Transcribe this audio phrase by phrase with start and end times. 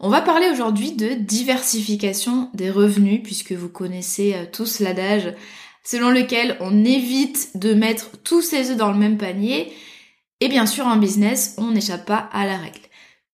[0.00, 5.34] On va parler aujourd'hui de diversification des revenus puisque vous connaissez euh, tous l'adage
[5.82, 9.72] selon lequel on évite de mettre tous ses œufs dans le même panier
[10.38, 12.78] et bien sûr en business on n'échappe pas à la règle.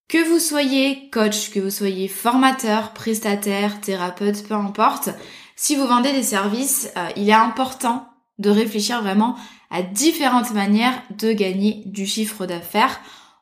[0.09, 5.11] Que vous soyez coach, que vous soyez formateur, prestataire, thérapeute, peu importe,
[5.57, 9.37] si vous vendez des services, euh, il est important de réfléchir vraiment
[9.71, 13.01] à différentes manières de gagner du chiffre d'affaires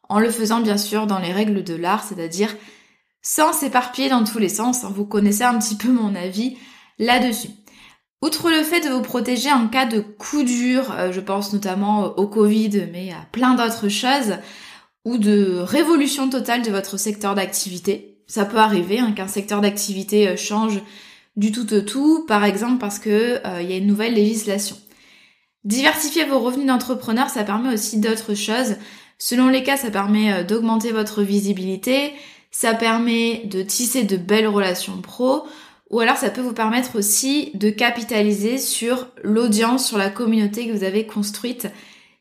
[0.09, 2.53] en le faisant bien sûr dans les règles de l'art, c'est-à-dire
[3.23, 4.85] sans s'éparpiller dans tous les sens.
[4.85, 4.93] Hein.
[4.95, 6.57] Vous connaissez un petit peu mon avis
[6.99, 7.49] là-dessus.
[8.23, 12.05] Outre le fait de vous protéger en cas de coup dur, euh, je pense notamment
[12.17, 14.37] au Covid, mais à plein d'autres choses,
[15.05, 18.19] ou de révolution totale de votre secteur d'activité.
[18.29, 20.81] Ça peut arriver hein, qu'un secteur d'activité euh, change
[21.35, 24.77] du tout au tout, par exemple parce que euh, il y a une nouvelle législation.
[25.65, 28.77] Diversifier vos revenus d'entrepreneur, ça permet aussi d'autres choses.
[29.19, 32.13] Selon les cas, ça permet d'augmenter votre visibilité,
[32.53, 35.45] ça permet de tisser de belles relations pro,
[35.91, 40.73] ou alors ça peut vous permettre aussi de capitaliser sur l'audience, sur la communauté que
[40.73, 41.67] vous avez construite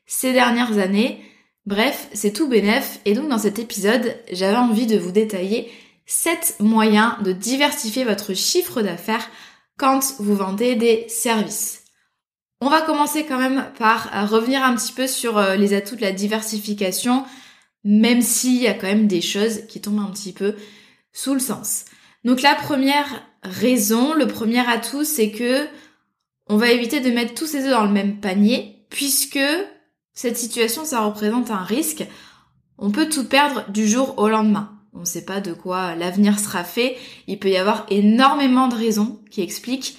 [0.06, 1.22] ces dernières années.
[1.64, 2.98] Bref, c'est tout bénef.
[3.04, 5.70] Et donc dans cet épisode, j'avais envie de vous détailler
[6.06, 9.30] 7 moyens de diversifier votre chiffre d'affaires
[9.78, 11.84] quand vous vendez des services.
[12.60, 16.02] On va commencer quand même par revenir un petit peu sur euh, les atouts de
[16.02, 17.24] la diversification
[17.84, 20.54] même s'il y a quand même des choses qui tombent un petit peu
[21.12, 21.84] sous le sens.
[22.24, 25.66] Donc la première raison, le premier atout, c'est que
[26.48, 29.40] on va éviter de mettre tous ses œufs dans le même panier, puisque
[30.12, 32.04] cette situation, ça représente un risque.
[32.78, 34.78] On peut tout perdre du jour au lendemain.
[34.92, 36.98] On ne sait pas de quoi l'avenir sera fait.
[37.26, 39.96] Il peut y avoir énormément de raisons qui expliquent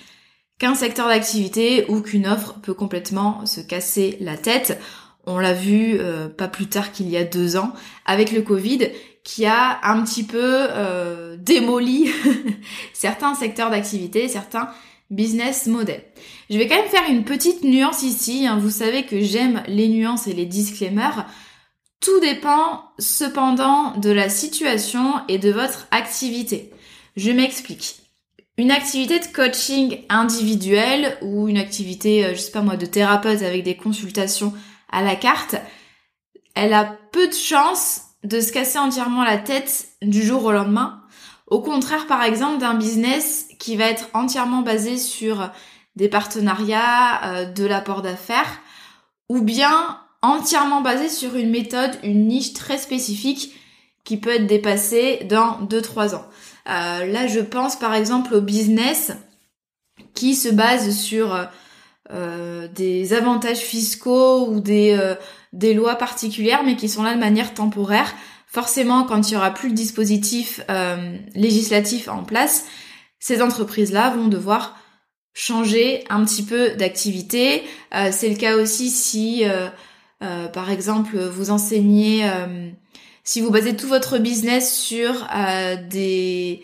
[0.60, 4.80] qu'un secteur d'activité ou qu'une offre peut complètement se casser la tête.
[5.26, 7.74] On l'a vu euh, pas plus tard qu'il y a deux ans
[8.06, 8.90] avec le Covid
[9.24, 12.12] qui a un petit peu euh, démoli
[12.94, 14.70] certains secteurs d'activité, certains
[15.10, 16.04] business models.
[16.50, 18.48] Je vais quand même faire une petite nuance ici.
[18.48, 18.58] Hein.
[18.60, 21.26] Vous savez que j'aime les nuances et les disclaimers.
[22.02, 26.72] Tout dépend cependant de la situation et de votre activité.
[27.16, 27.96] Je m'explique.
[28.58, 33.42] Une activité de coaching individuel ou une activité, euh, je sais pas moi, de thérapeute
[33.42, 34.54] avec des consultations
[34.94, 35.56] à la carte,
[36.56, 41.02] elle a peu de chances de se casser entièrement la tête du jour au lendemain.
[41.48, 45.52] Au contraire, par exemple, d'un business qui va être entièrement basé sur
[45.96, 48.62] des partenariats, euh, de l'apport d'affaires,
[49.30, 53.54] ou bien entièrement basé sur une méthode, une niche très spécifique
[54.06, 56.26] qui peut être dépassée dans 2-3 ans.
[56.70, 59.12] Euh, là, je pense par exemple au business
[60.14, 61.36] qui se base sur
[62.12, 65.16] euh, euh, des avantages fiscaux ou des, euh,
[65.52, 68.14] des lois particulières, mais qui sont là de manière temporaire.
[68.48, 72.66] Forcément, quand il y aura plus le dispositif euh, législatif en place,
[73.20, 74.78] ces entreprises-là vont devoir
[75.34, 77.64] changer un petit peu d'activité.
[78.12, 79.44] C'est le cas aussi si,
[80.20, 82.30] par exemple, vous enseignez,
[83.24, 85.26] si vous basez tout votre business sur
[85.88, 86.62] des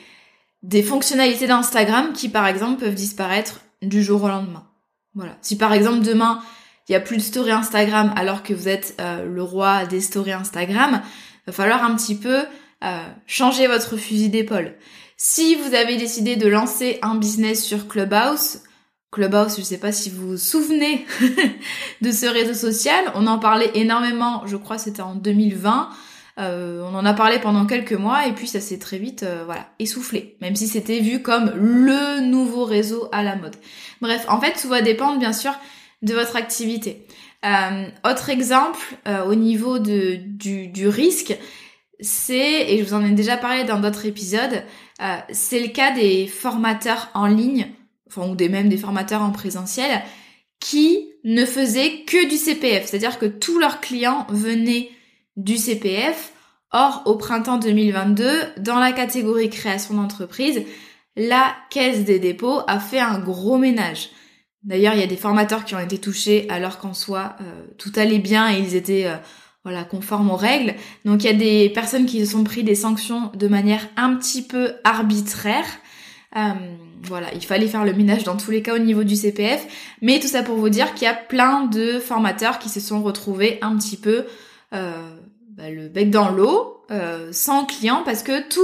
[0.86, 4.69] fonctionnalités d'Instagram qui, par exemple, peuvent disparaître du jour au lendemain.
[5.16, 5.38] Voilà.
[5.42, 6.42] Si par exemple demain
[6.88, 10.02] il y a plus de story Instagram alors que vous êtes euh, le roi des
[10.02, 11.02] stories Instagram,
[11.46, 12.44] va falloir un petit peu
[12.84, 14.74] euh, changer votre fusil d'épaule.
[15.16, 18.62] Si vous avez décidé de lancer un business sur Clubhouse,
[19.12, 21.06] Clubhouse, je ne sais pas si vous vous souvenez
[22.02, 23.04] de ce réseau social.
[23.16, 25.90] On en parlait énormément, je crois c'était en 2020.
[26.40, 29.44] Euh, on en a parlé pendant quelques mois et puis ça s'est très vite euh,
[29.46, 33.56] voilà essoufflé, même si c'était vu comme le nouveau réseau à la mode.
[34.00, 35.54] Bref, en fait, tout va dépendre bien sûr
[36.02, 37.06] de votre activité.
[37.46, 38.80] Euh, autre exemple
[39.28, 41.38] au niveau de, du, du risque,
[42.00, 44.64] c'est, et je vous en ai déjà parlé dans d'autres épisodes,
[45.32, 47.68] c'est le cas des formateurs en ligne,
[48.08, 50.02] enfin ou des même des formateurs en présentiel,
[50.60, 54.90] qui ne faisaient que du CPF, c'est-à-dire que tous leurs clients venaient
[55.40, 56.34] du CPF.
[56.72, 60.64] Or, au printemps 2022, dans la catégorie création d'entreprise,
[61.16, 64.10] la Caisse des dépôts a fait un gros ménage.
[64.62, 67.92] D'ailleurs, il y a des formateurs qui ont été touchés alors qu'en soi, euh, tout
[67.96, 69.16] allait bien et ils étaient euh,
[69.64, 70.76] voilà conformes aux règles.
[71.06, 74.16] Donc, il y a des personnes qui se sont pris des sanctions de manière un
[74.16, 75.66] petit peu arbitraire.
[76.36, 76.54] Euh,
[77.04, 79.66] voilà, il fallait faire le ménage dans tous les cas au niveau du CPF.
[80.04, 83.02] Mais tout ça pour vous dire qu'il y a plein de formateurs qui se sont
[83.02, 84.26] retrouvés un petit peu
[84.72, 88.62] bah, le bec dans l'eau, euh, sans clients, parce que tout,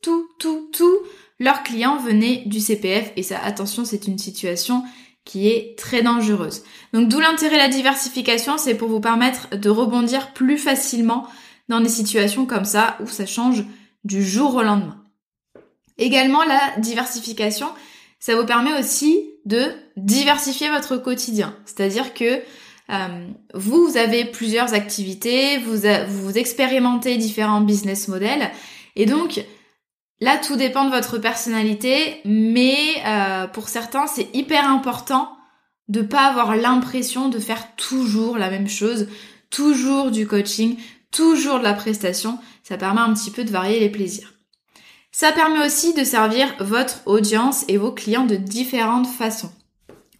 [0.00, 0.98] tout, tout, tout,
[1.40, 3.12] leurs clients venaient du CPF.
[3.16, 4.84] Et ça, attention, c'est une situation
[5.24, 6.62] qui est très dangereuse.
[6.92, 11.26] Donc d'où l'intérêt de la diversification, c'est pour vous permettre de rebondir plus facilement
[11.68, 13.64] dans des situations comme ça où ça change
[14.04, 15.02] du jour au lendemain.
[15.98, 17.66] Également, la diversification,
[18.20, 21.56] ça vous permet aussi de diversifier votre quotidien.
[21.64, 22.40] C'est-à-dire que
[22.90, 28.50] euh, vous, avez plusieurs activités, vous, vous expérimentez différents business models,
[28.94, 29.44] et donc
[30.20, 35.36] là, tout dépend de votre personnalité, mais euh, pour certains, c'est hyper important
[35.88, 39.08] de pas avoir l'impression de faire toujours la même chose,
[39.50, 40.76] toujours du coaching,
[41.12, 42.38] toujours de la prestation.
[42.62, 44.32] Ça permet un petit peu de varier les plaisirs.
[45.12, 49.52] Ça permet aussi de servir votre audience et vos clients de différentes façons.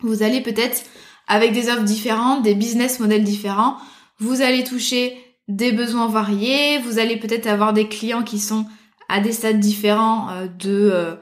[0.01, 0.85] Vous allez peut-être
[1.27, 3.77] avec des offres différentes, des business models différents.
[4.19, 5.17] Vous allez toucher
[5.49, 8.67] des besoins variés, vous allez peut-être avoir des clients qui sont
[9.09, 11.15] à des stades différents euh, de, euh,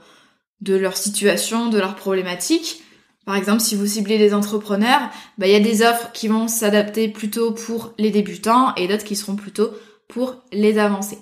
[0.61, 2.83] de leur situation, de leurs problématiques.
[3.27, 6.49] Par exemple, si vous ciblez les entrepreneurs, bah, il y a des offres qui vont
[6.49, 9.71] s'adapter plutôt pour les débutants et d'autres qui seront plutôt
[10.09, 11.19] pour les avancés.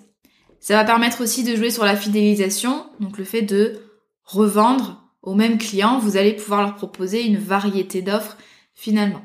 [0.61, 3.81] Ça va permettre aussi de jouer sur la fidélisation, donc le fait de
[4.25, 8.37] revendre aux mêmes clients, vous allez pouvoir leur proposer une variété d'offres
[8.83, 9.23] finalement.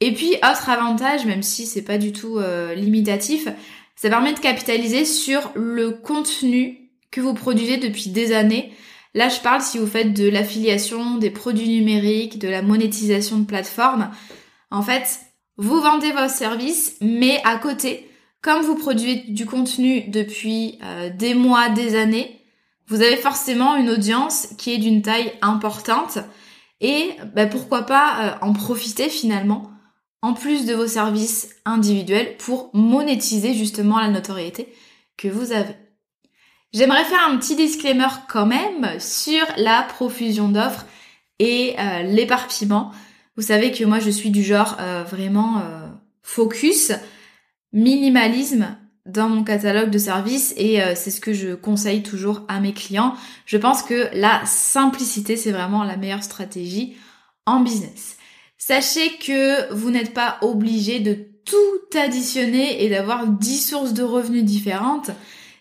[0.00, 3.46] Et puis, autre avantage, même si c'est pas du tout euh, limitatif,
[3.94, 8.72] ça permet de capitaliser sur le contenu que vous produisez depuis des années.
[9.14, 13.44] Là, je parle si vous faites de l'affiliation, des produits numériques, de la monétisation de
[13.44, 14.10] plateformes.
[14.70, 15.20] En fait,
[15.58, 18.08] vous vendez vos services, mais à côté,
[18.40, 22.40] comme vous produisez du contenu depuis euh, des mois, des années,
[22.88, 26.18] vous avez forcément une audience qui est d'une taille importante
[26.82, 29.70] et bah, pourquoi pas euh, en profiter finalement
[30.20, 34.72] en plus de vos services individuels pour monétiser justement la notoriété
[35.16, 35.74] que vous avez.
[36.72, 40.86] J'aimerais faire un petit disclaimer quand même sur la profusion d'offres
[41.38, 42.92] et euh, l'éparpillement.
[43.36, 45.62] Vous savez que moi je suis du genre euh, vraiment
[46.22, 46.92] focus,
[47.72, 48.76] minimalisme
[49.06, 52.72] dans mon catalogue de services et euh, c'est ce que je conseille toujours à mes
[52.72, 53.14] clients.
[53.46, 56.96] Je pense que la simplicité, c'est vraiment la meilleure stratégie
[57.46, 58.16] en business.
[58.58, 64.44] Sachez que vous n'êtes pas obligé de tout additionner et d'avoir 10 sources de revenus
[64.44, 65.10] différentes.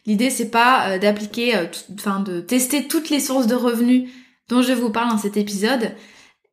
[0.05, 4.09] L'idée c'est pas euh, d'appliquer, euh, enfin de tester toutes les sources de revenus
[4.49, 5.95] dont je vous parle dans cet épisode.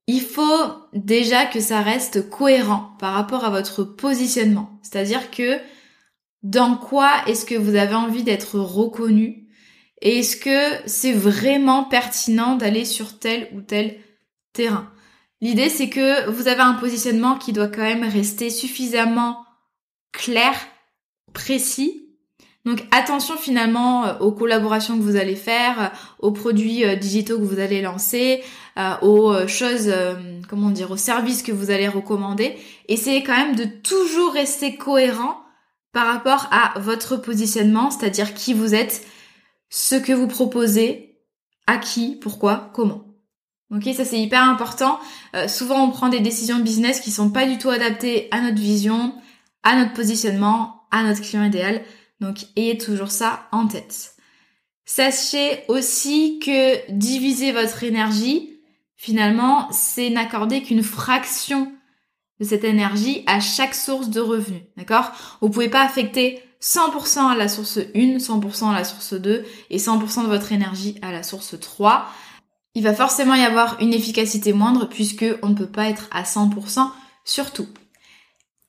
[0.06, 4.80] Il faut déjà que ça reste cohérent par rapport à votre positionnement.
[4.82, 5.58] C'est-à-dire que
[6.42, 9.48] dans quoi est-ce que vous avez envie d'être reconnu?
[10.00, 13.98] Et est-ce que c'est vraiment pertinent d'aller sur tel ou tel
[14.52, 14.90] terrain?
[15.40, 19.44] L'idée c'est que vous avez un positionnement qui doit quand même rester suffisamment
[20.12, 20.54] clair,
[21.32, 22.04] précis.
[22.64, 25.86] Donc attention finalement euh, aux collaborations que vous allez faire, euh,
[26.18, 28.42] aux produits euh, digitaux que vous allez lancer,
[29.02, 29.92] aux choses,
[30.48, 32.56] comment dire, aux services que vous allez recommander.
[32.86, 35.36] Essayez quand même de toujours rester cohérent
[35.92, 39.06] par rapport à votre positionnement, c'est-à-dire qui vous êtes,
[39.70, 41.18] ce que vous proposez,
[41.66, 43.04] à qui, pourquoi, comment.
[43.70, 44.98] Ok, ça c'est hyper important.
[45.36, 48.56] Euh, souvent on prend des décisions business qui sont pas du tout adaptées à notre
[48.58, 49.14] vision,
[49.62, 51.82] à notre positionnement, à notre client idéal.
[52.20, 54.14] Donc ayez toujours ça en tête.
[54.86, 58.58] Sachez aussi que diviser votre énergie,
[58.96, 61.70] finalement, c'est n'accorder qu'une fraction
[62.40, 64.62] de cette énergie à chaque source de revenus.
[64.76, 65.12] D'accord?
[65.40, 69.78] Vous pouvez pas affecter 100% à la source 1, 100% à la source 2 et
[69.78, 72.06] 100% de votre énergie à la source 3.
[72.74, 76.22] il va forcément y avoir une efficacité moindre puisque on ne peut pas être à
[76.22, 76.90] 100%
[77.24, 77.68] sur tout.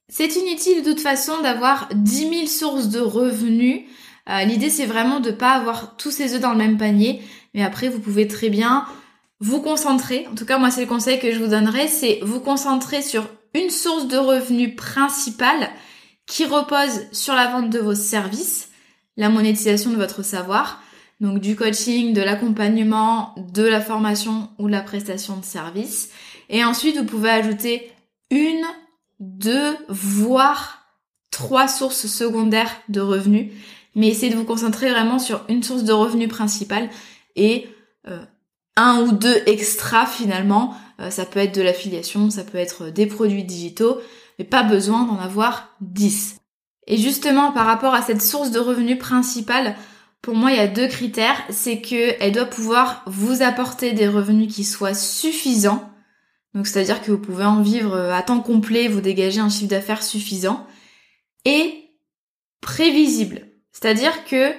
[0.07, 3.81] C'est inutile de toute façon d'avoir 10 000 sources de revenus.
[4.29, 7.21] Euh, l'idée c'est vraiment de ne pas avoir tous ces œufs dans le même panier.
[7.53, 8.85] Mais après vous pouvez très bien
[9.39, 10.27] vous concentrer.
[10.31, 13.27] En tout cas moi c'est le conseil que je vous donnerai, c'est vous concentrer sur
[13.53, 15.69] une source de revenus principale
[16.25, 18.69] qui repose sur la vente de vos services,
[19.17, 20.81] la monétisation de votre savoir,
[21.19, 26.09] donc du coaching, de l'accompagnement, de la formation ou de la prestation de services.
[26.49, 27.91] Et ensuite, vous pouvez ajouter
[28.31, 28.63] une,
[29.19, 30.79] deux, voire
[31.31, 33.51] trois sources secondaires de revenus.
[33.95, 36.89] Mais essayez de vous concentrer vraiment sur une source de revenus principale
[37.35, 37.67] et
[38.07, 38.23] euh,
[38.75, 40.75] un ou deux extras finalement.
[40.99, 43.99] Euh, ça peut être de l'affiliation, ça peut être des produits digitaux,
[44.37, 46.37] mais pas besoin d'en avoir 10.
[46.87, 49.75] Et justement, par rapport à cette source de revenus principale,
[50.21, 51.41] pour moi, il y a deux critères.
[51.49, 55.89] C'est qu'elle doit pouvoir vous apporter des revenus qui soient suffisants.
[56.53, 59.69] Donc, c'est-à-dire que vous pouvez en vivre euh, à temps complet, vous dégager un chiffre
[59.69, 60.65] d'affaires suffisant.
[61.45, 61.91] Et
[62.61, 63.47] prévisible.
[63.71, 64.51] C'est-à-dire que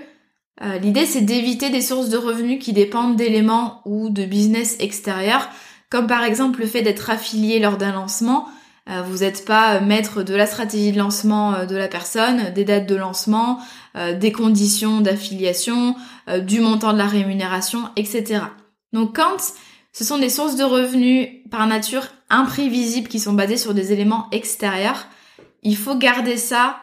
[0.62, 5.48] euh, l'idée, c'est d'éviter des sources de revenus qui dépendent d'éléments ou de business extérieurs,
[5.90, 8.48] comme par exemple le fait d'être affilié lors d'un lancement.
[8.88, 12.64] Euh, vous n'êtes pas maître de la stratégie de lancement euh, de la personne, des
[12.64, 13.60] dates de lancement,
[13.96, 15.96] euh, des conditions d'affiliation,
[16.46, 18.42] du montant de la rémunération, etc.
[18.92, 19.52] Donc quand
[19.92, 24.28] ce sont des sources de revenus par nature imprévisibles qui sont basées sur des éléments
[24.30, 25.08] extérieurs,
[25.62, 26.76] il faut garder ça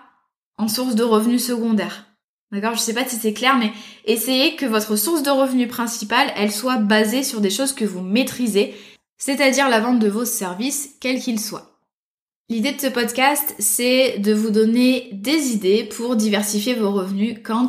[0.58, 2.06] en source de revenus secondaires.
[2.52, 2.76] D'accord?
[2.76, 3.72] Je sais pas si c'est clair, mais
[4.06, 8.02] essayez que votre source de revenus principale, elle soit basée sur des choses que vous
[8.02, 8.74] maîtrisez,
[9.18, 11.78] c'est-à-dire la vente de vos services, quels qu'ils soient.
[12.50, 17.68] L'idée de ce podcast, c'est de vous donner des idées pour diversifier vos revenus quand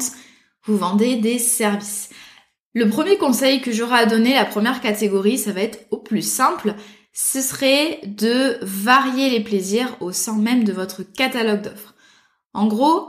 [0.65, 2.11] vous vendez des services.
[2.75, 6.23] Le premier conseil que j'aurai à donner, la première catégorie, ça va être au plus
[6.23, 6.75] simple,
[7.13, 11.97] ce serait de varier les plaisirs au sein même de votre catalogue d'offres.
[12.55, 13.09] En gros,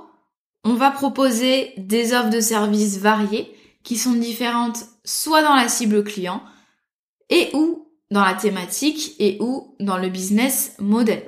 [0.63, 3.53] on va proposer des offres de services variées
[3.83, 6.41] qui sont différentes soit dans la cible client
[7.29, 11.23] et ou dans la thématique et ou dans le business model.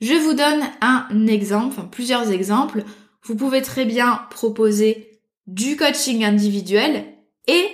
[0.00, 2.84] Je vous donne un exemple, enfin plusieurs exemples.
[3.22, 7.04] Vous pouvez très bien proposer du coaching individuel
[7.46, 7.66] et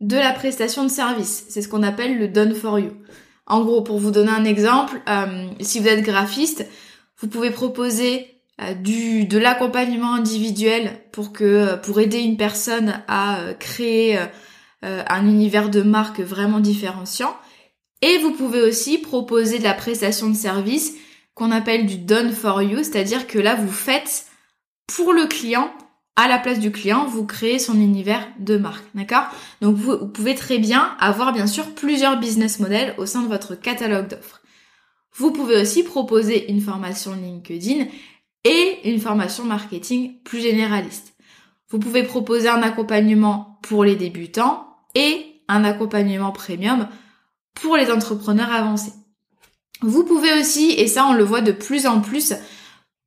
[0.00, 1.46] de la prestation de service.
[1.48, 2.92] C'est ce qu'on appelle le done for you.
[3.46, 6.66] En gros, pour vous donner un exemple, euh, si vous êtes graphiste,
[7.18, 13.40] vous pouvez proposer euh, du de l'accompagnement individuel pour que pour aider une personne à
[13.40, 14.18] euh, créer
[14.82, 17.34] un univers de marque vraiment différenciant.
[18.04, 20.92] Et vous pouvez aussi proposer de la prestation de service
[21.32, 24.26] qu'on appelle du done for you, c'est-à-dire que là vous faites
[24.94, 25.72] pour le client,
[26.14, 29.24] à la place du client, vous créez son univers de marque, d'accord?
[29.62, 33.54] Donc vous, pouvez très bien avoir bien sûr plusieurs business models au sein de votre
[33.54, 34.42] catalogue d'offres.
[35.16, 37.86] Vous pouvez aussi proposer une formation LinkedIn
[38.44, 41.14] et une formation marketing plus généraliste.
[41.70, 46.86] Vous pouvez proposer un accompagnement pour les débutants et un accompagnement premium
[47.54, 48.92] pour les entrepreneurs avancés.
[49.80, 52.34] Vous pouvez aussi, et ça on le voit de plus en plus,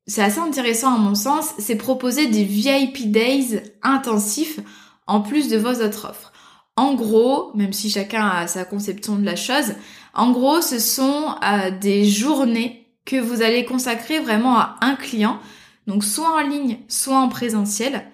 [0.06, 4.60] c'est assez intéressant à mon sens, c'est proposer des VIP Days intensifs
[5.06, 6.32] en plus de vos autres offres.
[6.76, 9.74] En gros, même si chacun a sa conception de la chose,
[10.14, 15.40] en gros ce sont euh, des journées que vous allez consacrer vraiment à un client,
[15.86, 18.04] donc soit en ligne, soit en présentiel.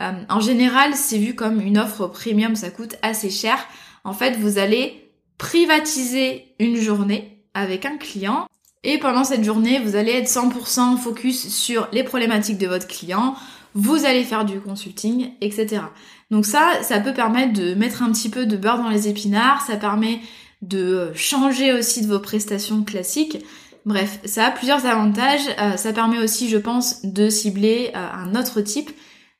[0.00, 3.58] Euh, en général, c'est vu comme une offre premium, ça coûte assez cher.
[4.04, 5.01] En fait, vous allez
[5.42, 8.46] privatiser une journée avec un client.
[8.84, 13.34] Et pendant cette journée, vous allez être 100% focus sur les problématiques de votre client,
[13.74, 15.82] vous allez faire du consulting, etc.
[16.30, 19.62] Donc ça, ça peut permettre de mettre un petit peu de beurre dans les épinards,
[19.62, 20.20] ça permet
[20.62, 23.38] de changer aussi de vos prestations classiques.
[23.84, 25.48] Bref, ça a plusieurs avantages.
[25.58, 28.92] Euh, ça permet aussi, je pense, de cibler euh, un autre type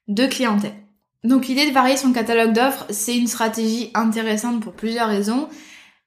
[0.09, 0.75] de clientèle.
[1.23, 5.49] Donc l'idée de varier son catalogue d'offres, c'est une stratégie intéressante pour plusieurs raisons,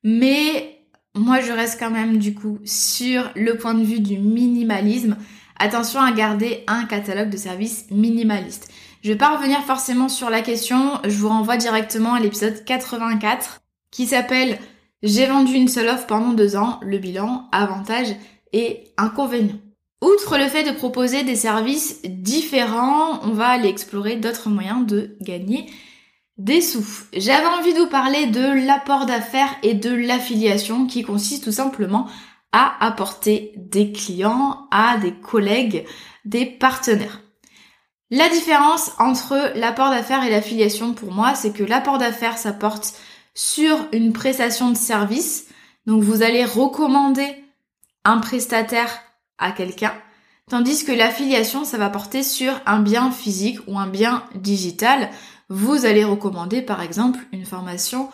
[0.06, 0.76] mais
[1.16, 5.18] moi, je reste quand même du coup sur le point de vue du minimalisme.
[5.58, 8.70] Attention à garder un catalogue de services minimaliste.
[9.02, 13.62] Je vais pas revenir forcément sur la question, je vous renvoie directement à l'épisode 84
[13.90, 14.60] qui s'appelle
[15.02, 18.16] J'ai vendu une seule offre pendant deux ans, le bilan, avantages
[18.54, 19.60] et inconvénients.
[20.04, 25.16] Outre le fait de proposer des services différents, on va aller explorer d'autres moyens de
[25.22, 25.66] gagner
[26.38, 26.86] des sous.
[27.14, 32.08] J'avais envie de vous parler de l'apport d'affaires et de l'affiliation qui consiste tout simplement
[32.52, 35.86] à apporter des clients à des collègues,
[36.24, 37.22] des partenaires.
[38.12, 42.96] La différence entre l'apport d'affaires et l'affiliation pour moi, c'est que l'apport d'affaires, ça porte
[43.34, 45.48] sur une prestation de service.
[45.86, 47.44] Donc vous allez recommander
[48.04, 49.02] un prestataire
[49.38, 49.94] à quelqu'un.
[50.50, 55.10] Tandis que l'affiliation, ça va porter sur un bien physique ou un bien digital.
[55.50, 58.10] Vous allez recommander par exemple une formation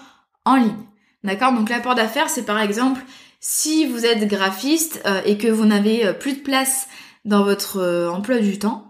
[0.45, 0.85] en ligne.
[1.23, 1.53] D'accord?
[1.53, 3.01] Donc l'apport d'affaires, c'est par exemple
[3.39, 6.87] si vous êtes graphiste euh, et que vous n'avez euh, plus de place
[7.25, 8.87] dans votre euh, emploi du temps,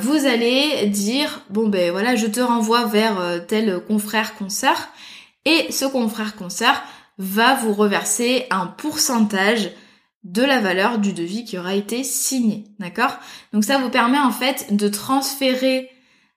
[0.00, 4.88] vous allez dire bon ben voilà, je te renvoie vers tel confrère concert
[5.44, 6.82] et ce confrère concert
[7.18, 9.70] va vous reverser un pourcentage
[10.24, 13.18] de la valeur du devis qui aura été signé, d'accord?
[13.52, 15.90] Donc ça vous permet en fait de transférer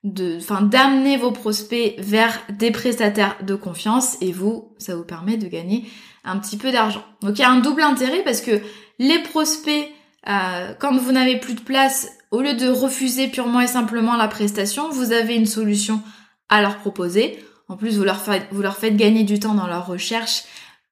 [0.03, 5.37] de, enfin, d'amener vos prospects vers des prestataires de confiance et vous, ça vous permet
[5.37, 5.85] de gagner
[6.23, 7.03] un petit peu d'argent.
[7.21, 8.61] Donc il y a un double intérêt parce que
[8.97, 9.89] les prospects,
[10.27, 14.27] euh, quand vous n'avez plus de place, au lieu de refuser purement et simplement la
[14.27, 16.01] prestation, vous avez une solution
[16.47, 17.43] à leur proposer.
[17.67, 20.43] En plus, vous leur, faites, vous leur faites gagner du temps dans leur recherche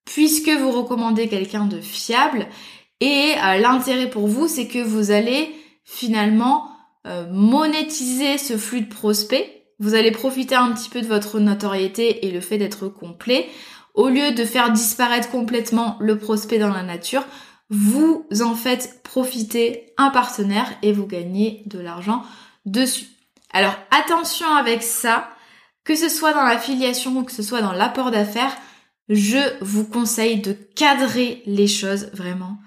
[0.05, 2.47] puisque vous recommandez quelqu'un de fiable.
[2.99, 6.76] Et euh, l'intérêt pour vous, c'est que vous allez finalement
[7.07, 9.49] euh, monétiser ce flux de prospects.
[9.79, 13.47] Vous allez profiter un petit peu de votre notoriété et le fait d'être complet.
[13.93, 17.25] Au lieu de faire disparaître complètement le prospect dans la nature,
[17.69, 22.23] vous en faites profiter un partenaire et vous gagnez de l'argent
[22.65, 23.07] dessus.
[23.51, 25.29] Alors attention avec ça,
[25.83, 28.55] que ce soit dans l'affiliation ou que ce soit dans l'apport d'affaires,
[29.09, 32.57] je vous conseille de cadrer les choses vraiment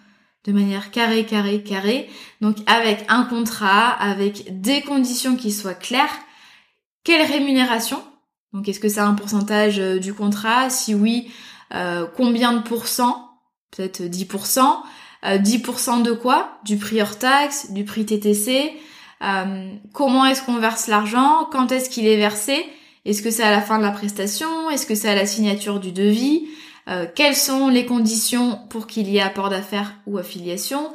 [0.45, 2.09] de manière carrée, carrée, carrée.
[2.41, 6.19] Donc avec un contrat, avec des conditions qui soient claires.
[7.05, 8.03] Quelle rémunération?
[8.53, 10.71] Donc est-ce que c'est un pourcentage euh, du contrat?
[10.71, 11.31] Si oui,
[11.75, 13.29] euh, combien de pourcents?
[13.71, 14.83] Peut-être 10%.
[15.25, 16.59] Euh, 10% de quoi?
[16.65, 18.73] Du prix hors taxe, du prix TTC.
[19.23, 21.49] Euh, comment est-ce qu'on verse l'argent?
[21.53, 22.65] Quand est-ce qu'il est versé?
[23.05, 24.71] Est-ce que c'est à la fin de la prestation?
[24.71, 26.49] Est-ce que c'est à la signature du devis?
[26.91, 30.93] Euh, quelles sont les conditions pour qu'il y ait apport d'affaires ou affiliation,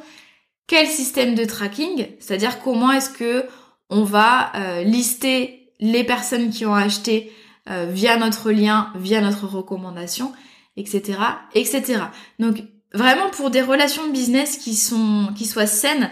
[0.66, 3.46] quel système de tracking, c'est-à-dire comment est-ce que
[3.88, 7.32] on va euh, lister les personnes qui ont acheté
[7.70, 10.32] euh, via notre lien, via notre recommandation,
[10.76, 11.18] etc.,
[11.54, 12.02] etc.
[12.38, 16.10] Donc vraiment pour des relations de business qui sont qui soient saines,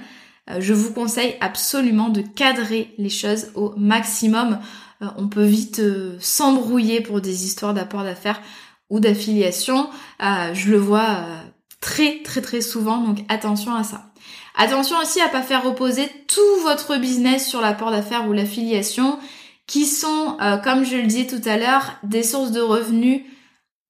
[0.58, 4.58] je vous conseille absolument de cadrer les choses au maximum.
[5.16, 5.80] on peut vite
[6.20, 8.42] s'embrouiller pour des histoires d'apport d'affaires
[8.90, 9.88] ou d'affiliation.
[10.22, 11.40] Euh, je le vois euh,
[11.80, 14.10] très très très souvent, donc attention à ça.
[14.56, 19.18] Attention aussi à pas faire reposer tout votre business sur l'apport d'affaires ou l'affiliation,
[19.66, 23.22] qui sont, euh, comme je le disais tout à l'heure, des sources de revenus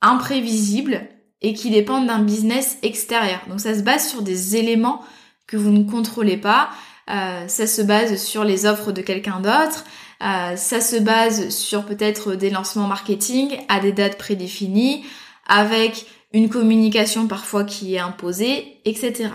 [0.01, 1.03] imprévisibles
[1.43, 3.41] et qui dépendent d'un business extérieur.
[3.49, 5.03] Donc ça se base sur des éléments
[5.47, 6.71] que vous ne contrôlez pas.
[7.07, 9.85] ça se base sur les offres de quelqu'un d'autre.
[10.25, 15.05] Euh, ça se base sur peut-être des lancements marketing à des dates prédéfinies,
[15.47, 19.31] avec une communication parfois qui est imposée, etc.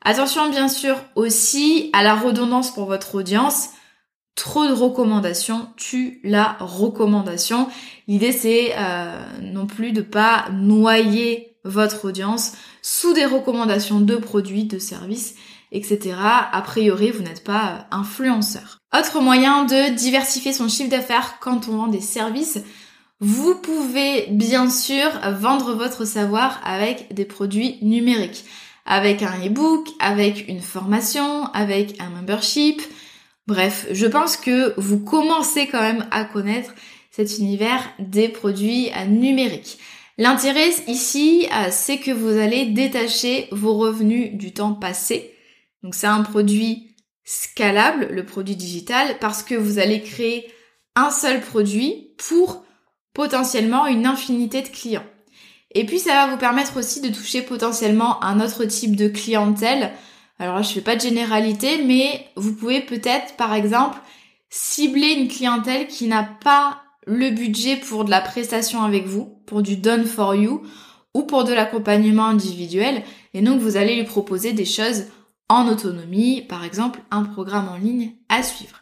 [0.00, 3.70] Attention bien sûr aussi à la redondance pour votre audience.
[4.34, 7.68] Trop de recommandations tue la recommandation.
[8.08, 14.64] L'idée c'est euh, non plus de pas noyer votre audience sous des recommandations de produits,
[14.64, 15.34] de services
[15.72, 16.14] etc.
[16.52, 18.81] A priori, vous n'êtes pas euh, influenceur.
[18.96, 22.58] Autre moyen de diversifier son chiffre d'affaires quand on vend des services,
[23.20, 28.44] vous pouvez bien sûr vendre votre savoir avec des produits numériques,
[28.84, 32.82] avec un e-book, avec une formation, avec un membership.
[33.46, 36.74] Bref, je pense que vous commencez quand même à connaître
[37.10, 39.78] cet univers des produits numériques.
[40.18, 45.32] L'intérêt ici, euh, c'est que vous allez détacher vos revenus du temps passé
[45.82, 46.91] donc c'est un produit
[47.24, 50.50] scalable, le produit digital, parce que vous allez créer
[50.96, 52.64] un seul produit pour
[53.14, 55.04] potentiellement une infinité de clients.
[55.74, 59.92] Et puis ça va vous permettre aussi de toucher potentiellement un autre type de clientèle.
[60.38, 63.98] Alors là, je fais pas de généralité, mais vous pouvez peut-être, par exemple,
[64.50, 69.62] cibler une clientèle qui n'a pas le budget pour de la prestation avec vous, pour
[69.62, 70.62] du done for you,
[71.14, 73.02] ou pour de l'accompagnement individuel.
[73.34, 75.04] Et donc, vous allez lui proposer des choses
[75.52, 78.80] en autonomie, par exemple un programme en ligne à suivre.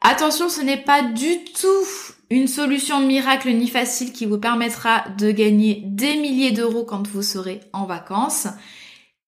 [0.00, 1.86] Attention, ce n'est pas du tout
[2.30, 7.22] une solution miracle ni facile qui vous permettra de gagner des milliers d'euros quand vous
[7.22, 8.46] serez en vacances.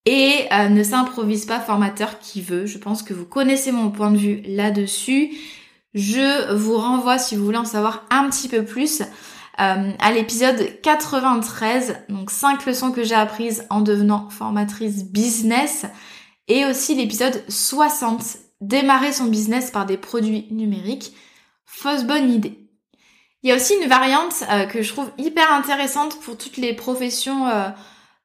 [0.06, 2.64] Et euh, ne s'improvise pas formateur qui veut.
[2.66, 5.32] Je pense que vous connaissez mon point de vue là-dessus.
[5.94, 10.80] Je vous renvoie, si vous voulez en savoir un petit peu plus, euh, à l'épisode
[10.82, 15.86] 93, donc 5 leçons que j'ai apprises en devenant formatrice business
[16.48, 18.22] et aussi l'épisode 60,
[18.60, 21.12] démarrer son business par des produits numériques,
[21.64, 22.68] fausse bonne idée.
[23.42, 26.72] Il y a aussi une variante euh, que je trouve hyper intéressante pour toutes les
[26.72, 27.68] professions euh,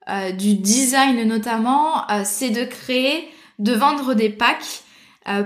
[0.10, 4.84] euh, du design notamment, c'est de créer, de vendre des packs.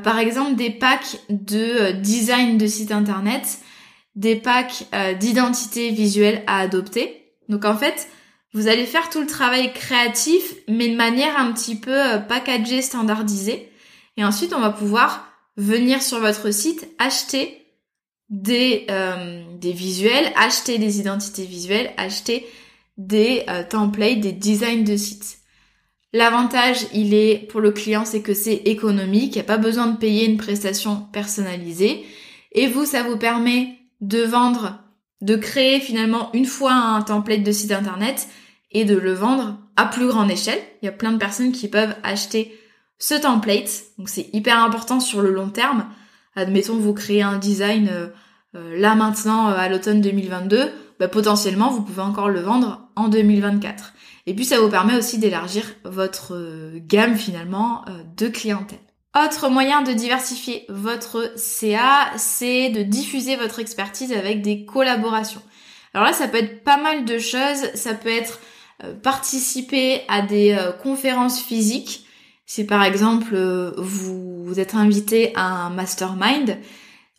[0.03, 3.59] par exemple des packs de design de site internet,
[4.15, 4.85] des packs
[5.19, 7.35] d'identité visuelle à adopter.
[7.49, 8.07] Donc en fait,
[8.57, 11.95] vous allez faire tout le travail créatif, mais de manière un petit peu
[12.27, 13.71] packagée, standardisée.
[14.17, 17.61] Et ensuite, on va pouvoir venir sur votre site, acheter
[18.29, 22.47] des, euh, des visuels, acheter des identités visuelles, acheter
[22.97, 25.37] des euh, templates, des designs de sites.
[26.11, 29.85] L'avantage, il est pour le client, c'est que c'est économique, il n'y a pas besoin
[29.85, 32.03] de payer une prestation personnalisée.
[32.53, 34.79] Et vous, ça vous permet de vendre,
[35.21, 38.27] de créer finalement une fois un template de site internet
[38.71, 40.59] et de le vendre à plus grande échelle.
[40.81, 42.57] Il y a plein de personnes qui peuvent acheter
[42.99, 43.83] ce template.
[43.97, 45.87] Donc c'est hyper important sur le long terme
[46.37, 48.07] admettons vous créez un design euh,
[48.55, 53.09] euh, là maintenant euh, à l'automne 2022, bah, potentiellement vous pouvez encore le vendre en
[53.09, 53.93] 2024.
[54.27, 56.35] Et puis ça vous permet aussi d'élargir votre
[56.75, 57.85] gamme finalement
[58.17, 58.79] de clientèle.
[59.15, 65.41] Autre moyen de diversifier votre CA, c'est de diffuser votre expertise avec des collaborations.
[65.93, 67.71] Alors là, ça peut être pas mal de choses.
[67.73, 68.41] Ça peut être
[69.01, 72.05] participer à des conférences physiques.
[72.45, 73.35] Si par exemple
[73.77, 76.57] vous, êtes invité à un mastermind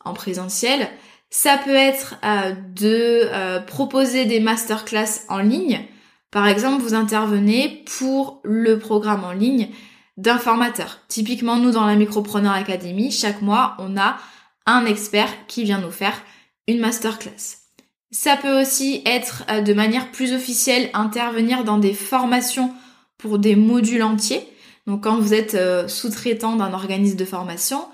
[0.04, 0.88] en présentiel,
[1.30, 5.84] ça peut être euh, de euh, proposer des masterclass en ligne.
[6.30, 9.68] Par exemple, vous intervenez pour le programme en ligne
[10.16, 11.00] d'un formateur.
[11.08, 14.18] Typiquement, nous, dans la Micropreneur Academy, chaque mois, on a
[14.66, 16.20] un expert qui vient nous faire
[16.66, 17.67] une masterclass.
[18.10, 22.72] Ça peut aussi être euh, de manière plus officielle intervenir dans des formations
[23.18, 24.48] pour des modules entiers.
[24.86, 27.84] Donc quand vous êtes euh, sous-traitant d'un organisme de formation,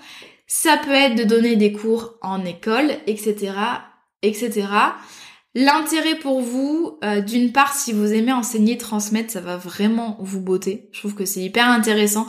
[0.47, 3.53] ça peut être de donner des cours en école, etc.,
[4.21, 4.67] etc.
[5.53, 10.39] L'intérêt pour vous, euh, d'une part, si vous aimez enseigner, transmettre, ça va vraiment vous
[10.39, 10.89] botter.
[10.93, 12.27] Je trouve que c'est hyper intéressant.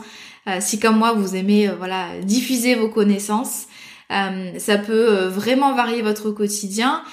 [0.61, 3.65] Si comme moi, vous aimez, voilà, diffuser vos connaissances,
[4.09, 7.03] ça peut vraiment varier votre quotidien.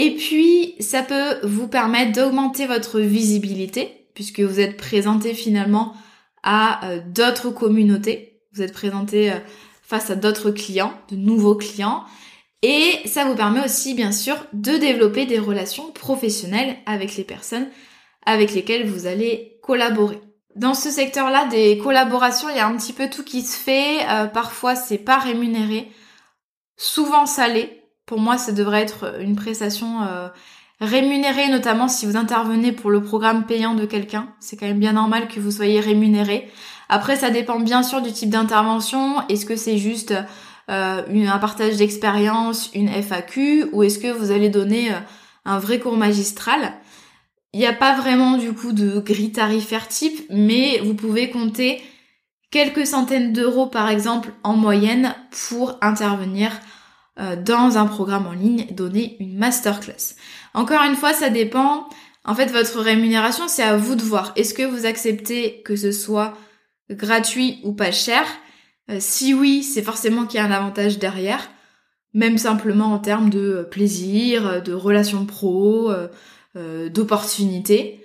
[0.00, 5.92] Et puis, ça peut vous permettre d'augmenter votre visibilité, puisque vous êtes présenté finalement
[6.44, 8.40] à euh, d'autres communautés.
[8.52, 9.38] Vous êtes présenté euh,
[9.82, 12.04] face à d'autres clients, de nouveaux clients.
[12.62, 17.66] Et ça vous permet aussi, bien sûr, de développer des relations professionnelles avec les personnes
[18.24, 20.20] avec lesquelles vous allez collaborer.
[20.54, 24.06] Dans ce secteur-là, des collaborations, il y a un petit peu tout qui se fait.
[24.08, 25.90] Euh, parfois, c'est pas rémunéré.
[26.76, 27.77] Souvent salé.
[28.08, 30.00] Pour moi, ça devrait être une prestation
[30.80, 34.28] rémunéré notamment si vous intervenez pour le programme payant de quelqu'un.
[34.40, 36.50] C'est quand même bien normal que vous soyez rémunéré.
[36.88, 39.16] Après, ça dépend bien sûr du type d'intervention.
[39.28, 40.14] Est-ce que c'est juste
[40.70, 44.98] euh, un partage d'expérience, une FAQ, ou est-ce que vous allez donner euh,
[45.44, 46.72] un vrai cours magistral?
[47.52, 51.82] Il n'y a pas vraiment du coup de grille tarifaire type, mais vous pouvez compter
[52.50, 55.14] quelques centaines d'euros par exemple en moyenne
[55.48, 56.77] pour intervenir euh,
[57.18, 60.14] dans un programme en ligne, donner une masterclass.
[60.54, 61.88] Encore une fois, ça dépend.
[62.24, 64.32] En fait, votre rémunération, c'est à vous de voir.
[64.36, 66.34] Est-ce que vous acceptez que ce soit
[66.90, 68.24] gratuit ou pas cher?
[68.90, 71.48] Euh, Si oui, c'est forcément qu'il y a un avantage derrière,
[72.14, 76.08] même simplement en termes de plaisir, de relations pro, euh,
[76.56, 78.04] euh, d'opportunités.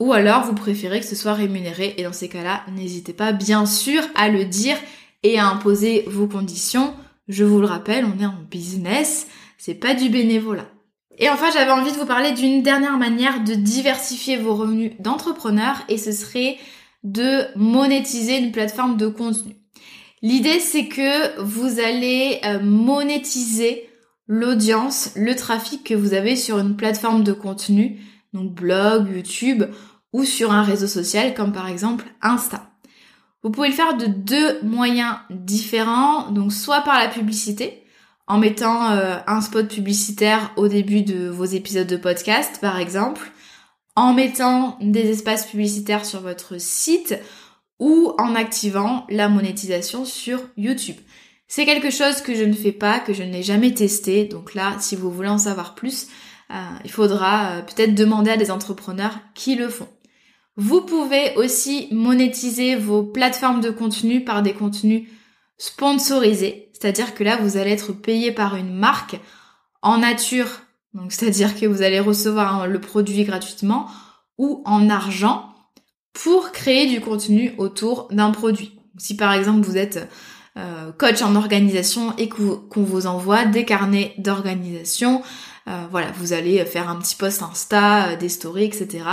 [0.00, 1.94] Ou alors, vous préférez que ce soit rémunéré.
[1.96, 4.76] Et dans ces cas-là, n'hésitez pas, bien sûr, à le dire
[5.24, 6.94] et à imposer vos conditions.
[7.28, 9.26] Je vous le rappelle, on est en business,
[9.58, 10.68] c'est pas du bénévolat.
[11.18, 15.76] Et enfin, j'avais envie de vous parler d'une dernière manière de diversifier vos revenus d'entrepreneur
[15.88, 16.56] et ce serait
[17.02, 19.56] de monétiser une plateforme de contenu.
[20.22, 23.88] L'idée, c'est que vous allez euh, monétiser
[24.26, 28.00] l'audience, le trafic que vous avez sur une plateforme de contenu,
[28.32, 29.64] donc blog, YouTube
[30.12, 32.70] ou sur un réseau social comme par exemple Insta.
[33.42, 37.84] Vous pouvez le faire de deux moyens différents, donc soit par la publicité,
[38.26, 43.30] en mettant euh, un spot publicitaire au début de vos épisodes de podcast, par exemple,
[43.96, 47.18] en mettant des espaces publicitaires sur votre site
[47.78, 50.96] ou en activant la monétisation sur YouTube.
[51.46, 54.24] C'est quelque chose que je ne fais pas, que je n'ai jamais testé.
[54.24, 56.08] Donc là, si vous voulez en savoir plus,
[56.50, 59.88] euh, il faudra euh, peut-être demander à des entrepreneurs qui le font.
[60.60, 65.08] Vous pouvez aussi monétiser vos plateformes de contenu par des contenus
[65.56, 66.72] sponsorisés.
[66.72, 69.20] C'est-à-dire que là, vous allez être payé par une marque
[69.82, 70.48] en nature,
[70.94, 73.86] donc c'est-à-dire que vous allez recevoir le produit gratuitement,
[74.36, 75.54] ou en argent
[76.12, 78.80] pour créer du contenu autour d'un produit.
[78.96, 80.08] Si par exemple vous êtes
[80.56, 85.22] euh, coach en organisation et qu'on vous envoie des carnets d'organisation,
[85.90, 89.04] voilà, vous allez faire un petit post Insta, des stories, etc.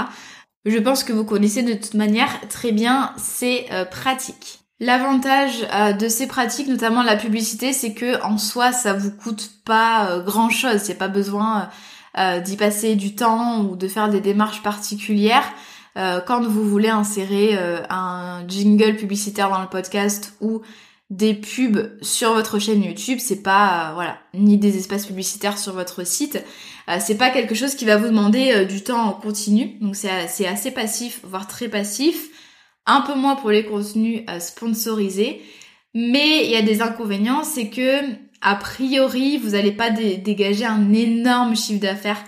[0.65, 4.61] Je pense que vous connaissez de toute manière très bien ces pratiques.
[4.79, 5.67] L'avantage
[5.99, 10.49] de ces pratiques, notamment la publicité, c'est que en soi, ça vous coûte pas grand
[10.49, 10.81] chose.
[10.83, 11.69] Il n'y a pas besoin
[12.43, 15.45] d'y passer du temps ou de faire des démarches particulières.
[15.97, 20.61] Euh, quand vous voulez insérer euh, un jingle publicitaire dans le podcast ou
[21.09, 25.73] des pubs sur votre chaîne YouTube, c'est pas euh, voilà, ni des espaces publicitaires sur
[25.73, 26.43] votre site,
[26.99, 29.77] c'est pas quelque chose qui va vous demander du temps en continu.
[29.81, 32.29] Donc c'est assez passif, voire très passif.
[32.85, 35.41] Un peu moins pour les contenus sponsorisés,
[35.95, 38.01] mais il y a des inconvénients, c'est que
[38.41, 42.23] a priori, vous n'allez pas dégager un énorme chiffre d'affaires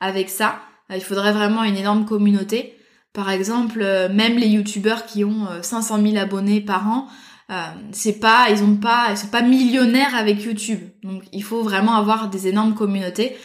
[0.00, 0.60] avec ça.
[0.88, 2.74] Il faudrait vraiment une énorme communauté.
[3.12, 7.08] Par exemple, euh, même les youtubeurs qui ont 500 euh, 000 abonnés par an,
[7.50, 7.54] euh,
[7.92, 10.80] c'est pas, ils ont pas, ils sont pas millionnaires avec YouTube.
[11.02, 13.36] Donc, il faut vraiment avoir des énormes communautés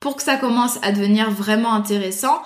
[0.00, 2.42] pour que ça commence à devenir vraiment intéressant.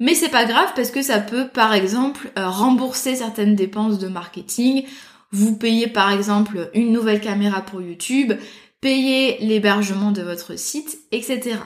[0.00, 4.84] Mais c'est pas grave parce que ça peut, par exemple, rembourser certaines dépenses de marketing.
[5.30, 8.32] Vous payez, par exemple, une nouvelle caméra pour YouTube,
[8.80, 11.58] payer l'hébergement de votre site, etc.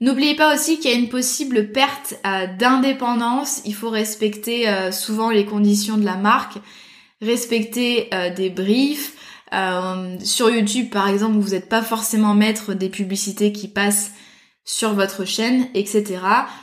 [0.00, 3.62] N'oubliez pas aussi qu'il y a une possible perte euh, d'indépendance.
[3.64, 6.58] Il faut respecter euh, souvent les conditions de la marque,
[7.20, 9.14] respecter euh, des briefs.
[10.22, 14.12] sur YouTube, par exemple, vous n'êtes pas forcément maître des publicités qui passent
[14.64, 16.20] sur votre chaîne, etc.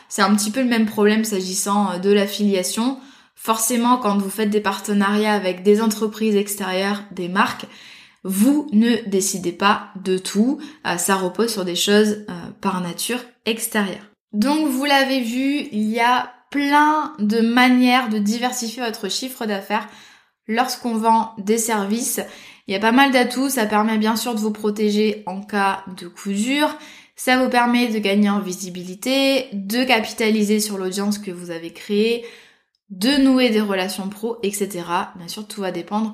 [0.07, 2.99] C'est un petit peu le même problème s'agissant de l'affiliation.
[3.33, 7.65] Forcément, quand vous faites des partenariats avec des entreprises extérieures, des marques,
[8.25, 13.19] vous ne décidez pas de tout, euh, ça repose sur des choses euh, par nature
[13.45, 14.09] extérieures.
[14.33, 19.87] Donc vous l'avez vu, il y a plein de manières de diversifier votre chiffre d'affaires
[20.47, 22.21] lorsqu'on vend des services.
[22.67, 25.83] Il y a pas mal d'atouts, ça permet bien sûr de vous protéger en cas
[25.97, 26.75] de coup dur,
[27.15, 32.25] ça vous permet de gagner en visibilité, de capitaliser sur l'audience que vous avez créée,
[32.89, 34.83] de nouer des relations pro, etc.
[35.15, 36.13] Bien sûr, tout va dépendre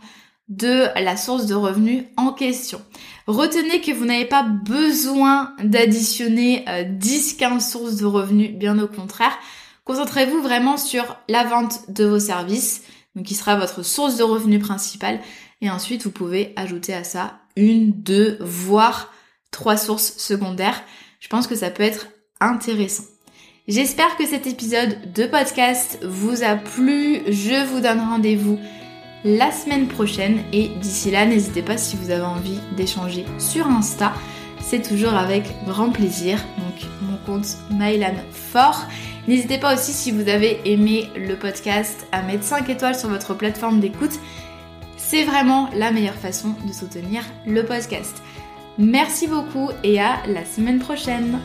[0.51, 2.81] de la source de revenus en question.
[3.25, 9.37] Retenez que vous n'avez pas besoin d'additionner 10-15 euh, sources de revenus, bien au contraire.
[9.85, 12.83] Concentrez-vous vraiment sur la vente de vos services,
[13.15, 15.19] donc qui sera votre source de revenus principale.
[15.61, 19.13] Et ensuite, vous pouvez ajouter à ça une, deux, voire
[19.51, 20.83] trois sources secondaires.
[21.19, 22.07] Je pense que ça peut être
[22.39, 23.03] intéressant.
[23.67, 27.21] J'espère que cet épisode de podcast vous a plu.
[27.27, 28.59] Je vous donne rendez-vous
[29.23, 30.43] la semaine prochaine.
[30.51, 34.13] Et d'ici là, n'hésitez pas si vous avez envie d'échanger sur Insta.
[34.59, 36.39] C'est toujours avec grand plaisir.
[36.57, 38.87] Donc mon compte Mylan Fort.
[39.27, 43.33] N'hésitez pas aussi si vous avez aimé le podcast à mettre 5 étoiles sur votre
[43.33, 44.19] plateforme d'écoute.
[44.97, 48.21] C'est vraiment la meilleure façon de soutenir le podcast.
[48.77, 51.39] Merci beaucoup et à la semaine prochaine.